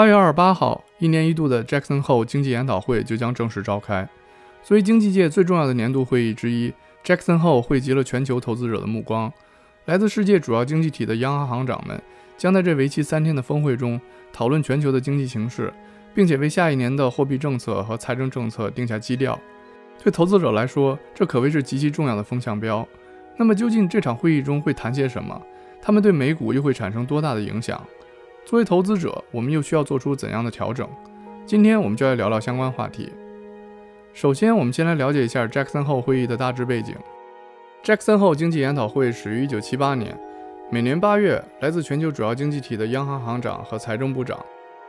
[0.00, 4.08] 八月二十八号，一年一度的 Jackson Hole 经济研讨会就将正式召开。
[4.62, 6.72] 作为经济界最重要的年度会议之一
[7.04, 9.30] ，Jackson Hole 汇集了全球投资者的目光。
[9.84, 12.00] 来自世界主要经济体的央行行长们
[12.38, 14.00] 将在这为期三天的峰会中
[14.32, 15.70] 讨论全球的经济形势，
[16.14, 19.38] 并且为下一年的货币政策和财政政策定下基调。
[20.02, 22.88] 对投资者来说，这可谓是极其重要的风向标。
[23.36, 25.38] 那么，究竟这场会议中会谈些什么？
[25.82, 27.78] 他们对美股又会产生多大的影响？
[28.44, 30.88] 作为投资者，我们又需要做出怎样的调整？
[31.46, 33.12] 今天我们就来聊聊相关话题。
[34.12, 36.96] 首先，我们先来了解一下 Jackson Hole 会议的大致背景。
[37.84, 40.18] Jackson Hole 经济研讨会始于1978年，
[40.70, 44.44] 每年八月，来自全球主要经济体的央行行长和财政部长，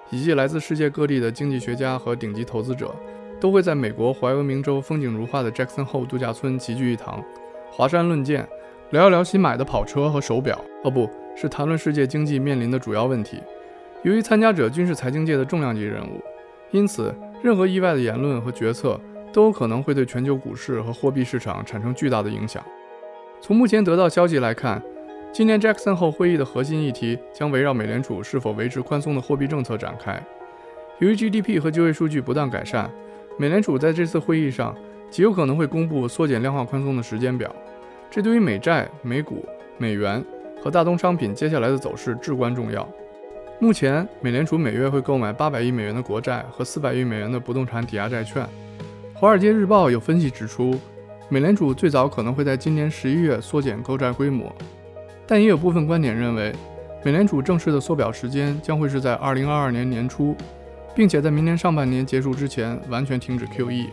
[0.10, 2.96] 以及来自世界各地的经济学家和顶级投资者，
[3.40, 7.24] 都会在美国怀俄明州风景如画的 Jackson Hole 度假村齐聚一堂，
[7.70, 8.48] 华山论剑，
[8.90, 10.60] 聊一聊新买的跑车和手表。
[10.84, 11.08] 哦，不。
[11.36, 13.42] 是谈论世界经济面临的主要问题。
[14.04, 16.20] 由于参加者均是财经界的重量级人物，
[16.72, 17.14] 因此
[17.44, 19.00] 任何意外的言论和决策
[19.32, 22.64] 都有可能会对全球股市和货币市场产生巨大的影响。
[23.40, 24.82] 从目前得到消息来看，
[25.32, 30.22] 今年 Jackson 后会议的核心议题将围绕美联储是否维持宽松的货币政策展开。
[31.00, 32.90] 由于 GDP 和就业数据不断改善，
[33.38, 34.76] 美联储在这次会议上
[35.10, 37.56] 极有可能会公布缩减量化宽松的时间表。
[38.10, 39.46] 这对于美债、美股、
[39.78, 40.24] 美元。
[40.62, 42.88] 和大宗商品接下来的走势至关重要。
[43.60, 48.44] 目前，美联储每月会购买八百亿美元的国债和四百亿美元的不动产抵押债券。
[49.14, 50.76] 《华尔街日报》有分析指出，
[51.30, 54.52] 美联储最早可能会在今年十一月缩减购债规模，
[55.28, 56.54] 但也有部分观点认为，
[57.04, 60.36] 美联储正式的缩表时间将会是在二零二二年年初，
[60.96, 63.90] 并且在明年上半年结束之前完全停止 QE。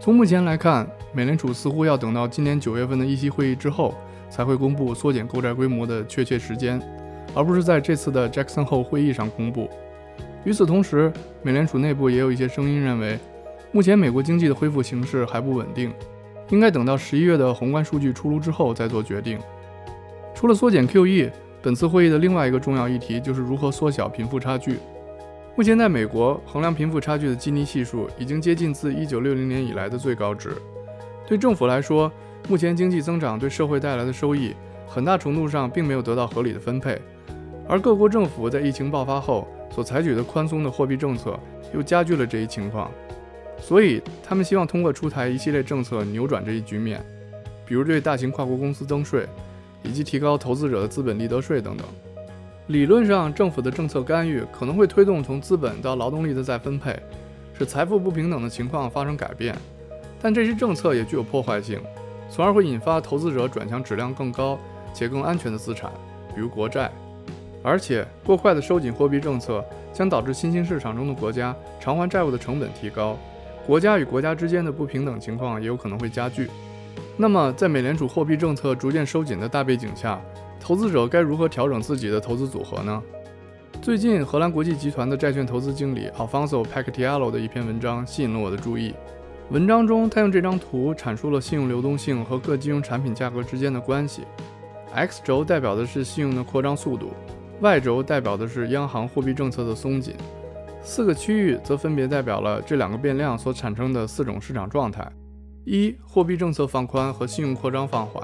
[0.00, 3.94] 从目前来看，美联储似乎要等到今年九月份的议息会议之后。
[4.30, 6.80] 才会公布缩减购债规模的确切时间，
[7.34, 9.68] 而不是在这次的 Jackson Hole 会议上公布。
[10.44, 11.12] 与此同时，
[11.42, 13.18] 美联储内部也有一些声音认为，
[13.72, 15.92] 目前美国经济的恢复形势还不稳定，
[16.50, 19.38] 应该等到十一月的宏观数据出炉之后再做决定。
[20.34, 21.30] 除了缩减 QE，
[21.60, 24.78] 本次会议的另外一个重要议题就是如何缩小贫富差距。
[25.56, 30.52] 目前在美国，衡量贫富差距的基尼系数已经接近自1960年以来的最高值。
[31.28, 32.10] 对政府来说，
[32.48, 34.54] 目前经济增长对社会带来的收益，
[34.86, 36.98] 很大程度上并没有得到合理的分配，
[37.68, 41.38] 而各国政府在疫情爆发后所采取的宽松的货币政策，
[41.74, 42.90] 又加剧了这一情况。
[43.60, 47.04] 所以，他们希望通过出台一系列政策扭转这一局面，
[47.66, 49.26] 比如对大型跨国公司增税，
[49.82, 51.86] 以及提高投资者的资本利得税等等。
[52.68, 56.98] 理论上，政府的政策干预可能会推动从资本到劳动力的再分配，
[57.58, 59.54] 使财富不平等的情况发生改变，
[60.20, 61.80] 但这些政策也具有破坏性。
[62.30, 64.58] 从而会引发投资者转向质量更高
[64.92, 65.90] 且更安全的资产，
[66.34, 66.90] 比如国债。
[67.62, 73.16] 而且，过快的收紧货币政策将导致新兴市场中的国家偿还债务的成本提高，
[73.66, 76.48] 国家与国家之间的不平等情况也有可能会加剧。
[77.16, 80.20] 那么，在美联储货币政策逐渐收紧的大背景下，
[80.60, 83.02] 投资者该如何调整自己的投资组合呢？
[83.80, 88.94] 最近，荷兰国际集团的债券投资经理 Alfonso Pacquiao 的一篇文章吸引了我的注意。
[89.50, 94.24] 文章中，他用这张图阐述了信用流动性和各金融产品价格之间的关系。
[94.92, 97.14] X 轴代表的是信用的扩张速度
[97.58, 100.14] ，Y 轴代表的是央行货币政策的松紧。
[100.82, 105.10] 四个区域则分别代表了这两个变量所产生的四种市场状态：
[105.64, 108.22] 一、货币政策放宽和信用扩张放缓；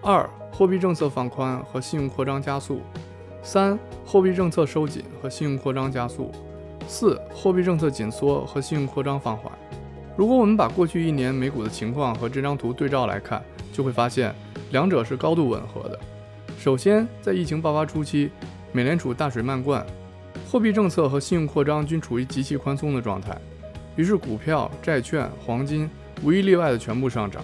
[0.00, 2.76] 二、货币政策放宽和信用扩张加速；
[3.42, 6.30] 三、货币政策收紧和信用扩张加速；
[6.86, 9.50] 四、货币政策紧缩和信用扩张放缓。
[10.22, 14.32] 如果我们把过去一年美股的情况和这张图对照来看，就会发现
[14.70, 15.98] 两者是高度吻合的。
[16.56, 18.30] 首先，在疫情爆发初期，
[18.70, 19.84] 美联储大水漫灌，
[20.48, 23.36] 货币政策和信用扩张均处于极其宽松的状态，
[23.96, 25.90] 于是股票、债券、黄金
[26.22, 27.42] 无一例外的全部上涨，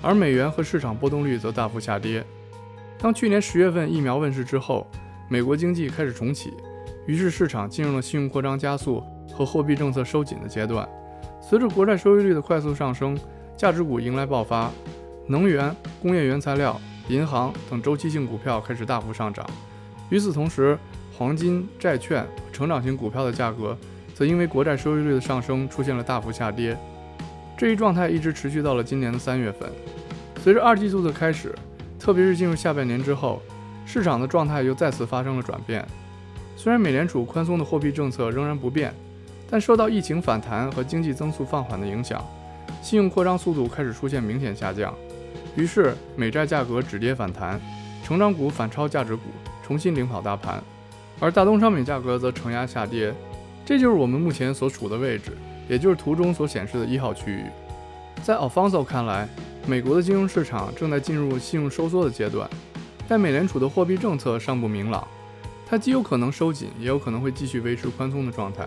[0.00, 2.24] 而美元和市场波动率则大幅下跌。
[3.00, 4.86] 当去年十月份疫苗问世之后，
[5.28, 6.52] 美国经济开始重启，
[7.04, 9.02] 于是市场进入了信用扩张加速
[9.32, 10.88] 和货币政策收紧的阶段。
[11.42, 13.18] 随着国债收益率的快速上升，
[13.56, 14.70] 价值股迎来爆发，
[15.26, 19.44] 能源、工业原材料、银行等周期性股票开始大幅上涨。
[20.08, 20.78] 与此同时，
[21.18, 23.76] 黄金、债券、成长型股票的价格
[24.14, 26.78] 则因为国债收益率的上升出现了大幅下跌。
[27.58, 29.70] 这一状态一直持续到了今年的三月份。
[30.40, 31.54] 随着二季度的开始，
[31.98, 33.42] 特别是进入下半年之后，
[33.84, 35.86] 市场的状态又再次发生了转变。
[36.56, 38.94] 虽然美联储宽松的货币政策仍然不变。
[39.52, 42.24] 但受到疫情反弹和经济增速放缓的影响，
[42.80, 44.94] 信用扩张速度开始出现明显下降。
[45.54, 47.60] 于是美债价格止跌反弹，
[48.02, 49.24] 成长股反超价值股，
[49.62, 50.64] 重新领跑大盘，
[51.20, 53.12] 而大宗商品价格则承压下跌。
[53.62, 55.32] 这就是我们目前所处的位置，
[55.68, 57.44] 也就是图中所显示的一号区域。
[58.22, 59.28] 在 Alfonso 看来，
[59.66, 62.48] 美国的金融市场正在进入信用收缩的阶段，
[63.06, 65.06] 但美联储的货币政策尚不明朗，
[65.68, 68.66] 它极有可能收紧，也有可能会继续维持宽松的状态。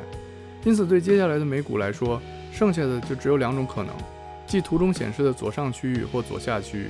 [0.65, 2.19] 因此，对接下来的美股来说，
[2.51, 3.93] 剩下的就只有两种可能，
[4.47, 6.87] 即图中显示的左上区域或左下区域。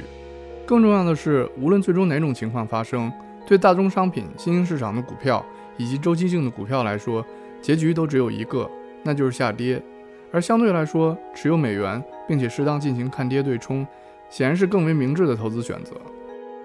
[0.65, 3.11] 更重要的是，无论最终哪种情况发生，
[3.45, 5.45] 对大宗商品、新兴市场的股票
[5.77, 7.23] 以及周期性的股票来说，
[7.61, 8.67] 结局都只有一个，
[9.03, 9.81] 那就是下跌。
[10.31, 13.85] 而相对来说，持有美元并且适当进行看跌对冲，
[14.29, 15.91] 显然是更为明智的投资选择。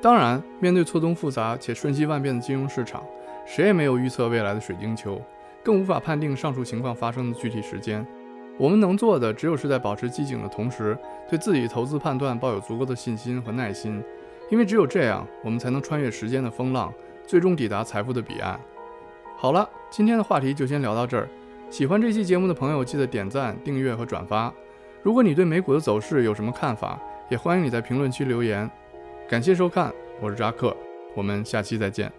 [0.00, 3.02] 当然，面对错综复杂且瞬息万变的金融市场，
[3.44, 5.20] 谁也没有预测未来的水晶球，
[5.62, 8.06] 更无法判定上述情况发生的具体时间。
[8.58, 10.96] 我们能做的，只有是在保持机警的同时，
[11.28, 14.02] 对自己投资判断抱有足够的信心和耐心，
[14.50, 16.92] 因为只有这样，我们才能穿越时间的风浪，
[17.26, 18.60] 最终抵达财富的彼岸。
[19.36, 21.26] 好了，今天的话题就先聊到这儿。
[21.70, 24.52] 喜欢这期节目的朋友，记得点赞、订阅和转发。
[25.02, 28.70] 如果你对美股的走势有什么看法，也欢迎你在评论区留言。
[29.26, 29.90] 感谢收看，
[30.20, 30.76] 我是扎克，
[31.14, 32.12] 我们下期再见。